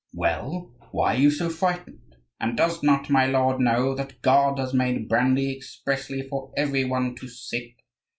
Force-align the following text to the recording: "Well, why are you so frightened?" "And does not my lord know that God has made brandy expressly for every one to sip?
"Well, 0.15 0.71
why 0.91 1.13
are 1.13 1.17
you 1.19 1.29
so 1.29 1.47
frightened?" 1.51 2.15
"And 2.39 2.57
does 2.57 2.81
not 2.81 3.11
my 3.11 3.27
lord 3.27 3.59
know 3.59 3.93
that 3.93 4.19
God 4.23 4.57
has 4.57 4.73
made 4.73 5.07
brandy 5.07 5.55
expressly 5.55 6.23
for 6.23 6.51
every 6.57 6.83
one 6.85 7.13
to 7.17 7.27
sip? 7.27 7.73